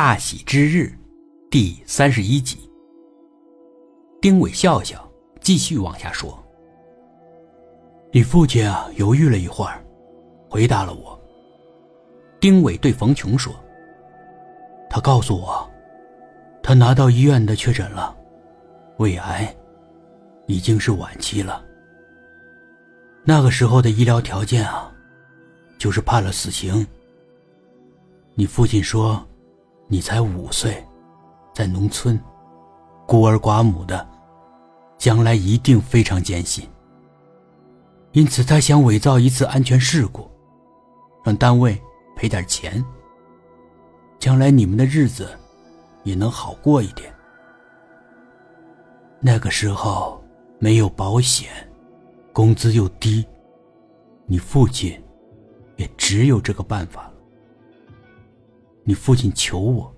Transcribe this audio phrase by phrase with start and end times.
[0.00, 0.96] 大喜之日，
[1.50, 2.70] 第三十一集。
[4.20, 5.10] 丁伟笑笑，
[5.40, 6.40] 继续往下说
[8.14, 9.84] ：“你父亲啊，犹豫了一会儿，
[10.48, 11.20] 回答了我。”
[12.38, 13.52] 丁伟对冯琼说
[14.88, 15.68] ：“他告诉我，
[16.62, 18.16] 他拿到医院的确诊了，
[18.98, 19.52] 胃癌，
[20.46, 21.60] 已经是晚期了。
[23.24, 24.94] 那个时候的医疗条件啊，
[25.76, 26.86] 就是判了死刑。
[28.36, 29.26] 你父亲说，
[29.88, 30.86] 你才五岁，
[31.52, 32.18] 在农村，
[33.06, 34.06] 孤儿寡母的，
[34.96, 36.64] 将来一定非常艰辛。
[38.12, 40.30] 因此，他想伪造一次安全事故，
[41.24, 41.76] 让单位。”
[42.20, 42.84] 赔点钱，
[44.18, 45.38] 将来你们的日子
[46.02, 47.14] 也能好过一点。
[49.20, 50.20] 那个时候
[50.58, 51.48] 没有保险，
[52.32, 53.24] 工资又低，
[54.26, 55.00] 你父亲
[55.76, 57.12] 也只有这个办法了。
[58.88, 59.94] 你父亲求我，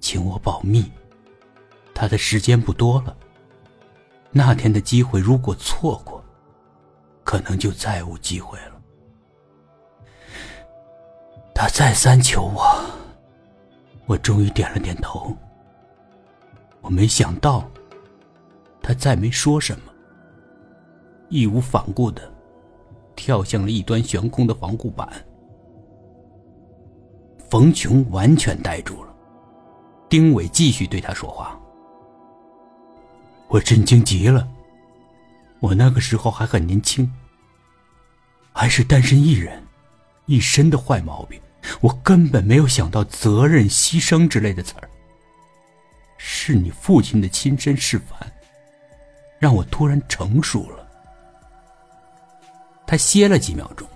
[0.00, 0.90] 请我保密，
[1.92, 3.14] 他的时间不多了。
[4.30, 6.24] 那天的机会如果错过，
[7.22, 8.80] 可能就再无机会了。
[11.54, 12.80] 他再三求我，
[14.06, 15.36] 我终于点了点头。
[16.80, 17.70] 我没想到，
[18.80, 19.92] 他再没说什么，
[21.28, 22.22] 义无反顾的
[23.14, 25.06] 跳向了一端悬空的防护板。
[27.50, 29.14] 冯琼完全呆住了。
[30.08, 31.58] 丁伟继续对他说话
[33.48, 34.48] ：“我震惊极了。
[35.60, 37.10] 我那个时候还很年轻，
[38.52, 39.62] 还是单身一人，
[40.26, 41.40] 一身的坏毛病。”
[41.80, 44.88] 我根本没有想到责任、牺牲之类的词儿。
[46.16, 48.32] 是你父亲的亲身示范，
[49.38, 50.88] 让我突然成熟了。
[52.86, 53.86] 他歇了几秒钟。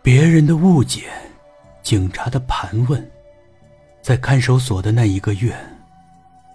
[0.00, 1.10] 别人的误解，
[1.90, 3.10] 警察的盘问，
[4.00, 5.58] 在看守所的那一个月，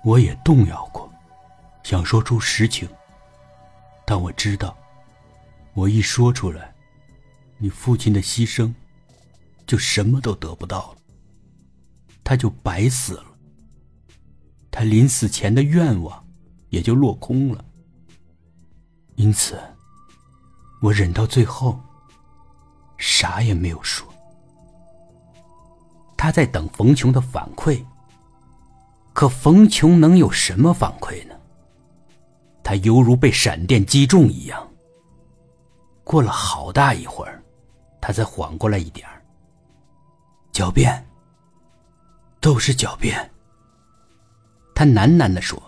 [0.02, 1.11] 我也动摇过，
[1.84, 2.88] 想说出实情。
[4.06, 4.78] 但我知道，
[5.73, 6.73] 我一说出来，
[7.57, 8.73] 你父亲的牺牲。
[9.68, 10.97] 就什么都得不到了，
[12.23, 13.25] 他就白死了。
[14.72, 16.25] 他临死前的愿望
[16.69, 17.66] 也就落空了。
[19.16, 19.59] 因此，
[20.81, 21.78] 我忍到最后，
[22.97, 24.07] 啥也没有说。
[26.25, 27.86] 他在等冯琼的反馈，
[29.13, 31.36] 可冯琼能有什么反馈呢？
[32.63, 34.68] 他犹如被闪电击中一样。
[36.03, 37.44] 过了好大一会儿，
[38.02, 39.22] 他才缓过来一点儿。
[40.52, 41.06] 狡辩，
[42.40, 43.31] 都是狡辩。
[44.74, 45.62] 他喃喃的说：“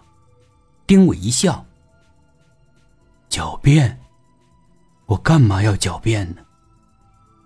[0.88, 1.64] 丁伟一笑，
[3.30, 3.96] 狡辩，
[5.06, 6.42] 我干嘛要狡辩呢？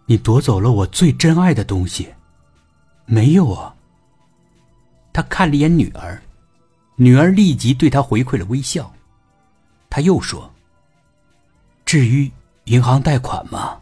[0.05, 2.15] 你夺走了我最珍爱的东西，
[3.05, 3.75] 没有啊？”
[5.13, 6.21] 他看了一眼女儿，
[6.95, 8.91] 女儿立即对他回馈了微笑。
[9.89, 10.53] 他又说
[11.85, 12.31] ：“至于
[12.65, 13.81] 银行贷款吗？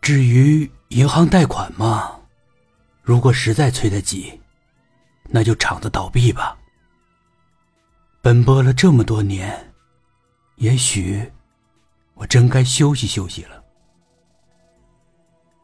[0.00, 2.18] 至于银行贷款吗？”
[3.04, 4.40] 如果实在催得急，
[5.24, 6.56] 那就厂子倒闭吧。
[8.22, 9.72] 奔波了这么多年，
[10.56, 11.30] 也许
[12.14, 13.62] 我真该休息休息了。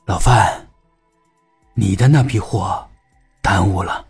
[0.05, 0.68] 老范，
[1.81, 2.85] 你的那批货
[3.41, 4.05] 耽误了，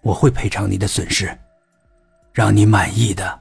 [0.00, 1.38] 我会赔偿你的损失，
[2.32, 3.38] 让你满意的。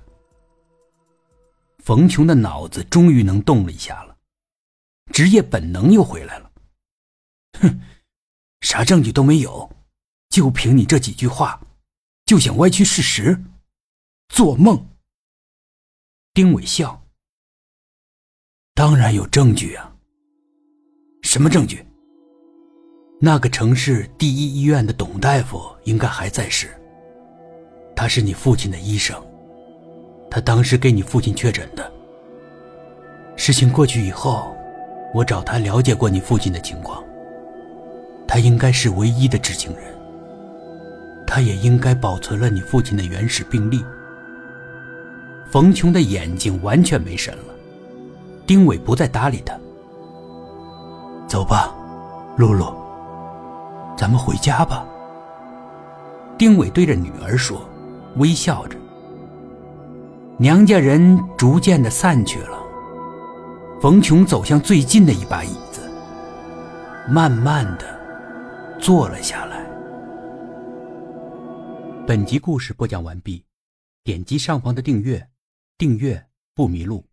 [1.79, 4.17] 冯琼的脑子终于能动了一下了，
[5.13, 6.51] 职业本能又回来了。
[7.61, 7.79] 哼！
[8.59, 9.71] 啥证据都没有，
[10.27, 11.57] 就凭你这几句话，
[12.25, 13.41] 就想歪曲事实，
[14.27, 14.89] 做梦！
[16.33, 17.01] 丁伟笑。
[18.73, 19.95] 当然有证据啊。
[21.23, 21.86] 什么证据？
[23.19, 26.69] 那个城市第一医院的董大夫应该还在世。
[27.95, 29.19] 他是你父亲的医生，
[30.29, 31.91] 他当时给你父亲确诊的。
[33.35, 34.55] 事情过去以后，
[35.15, 37.03] 我找他了解过你父亲的情况。
[38.27, 39.85] 他应该是唯一的知情人，
[41.25, 43.83] 他也应该保存了你父亲的原始病历。
[45.49, 47.55] 冯琼的眼睛完全没神了，
[48.45, 49.57] 丁伟不再搭理他。
[51.27, 51.73] 走吧，
[52.37, 52.75] 露露，
[53.97, 54.85] 咱们回家吧。
[56.37, 57.67] 丁伟对着女儿说，
[58.17, 58.77] 微笑着。
[60.37, 62.61] 娘家人逐渐的散去了，
[63.81, 65.81] 冯琼走向最近的一把椅子，
[67.09, 67.97] 慢慢的。
[68.79, 69.65] 坐了下来。
[72.05, 73.43] 本集故事播讲完毕，
[74.03, 75.27] 点击上方的订阅，
[75.79, 76.23] 订阅
[76.53, 77.06] 不迷路。